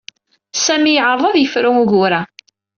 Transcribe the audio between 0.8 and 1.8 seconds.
yeɛreḍ ad yefru